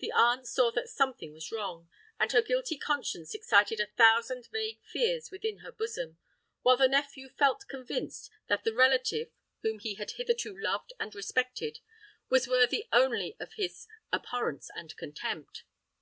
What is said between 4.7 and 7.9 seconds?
fears within her bosom; while the nephew felt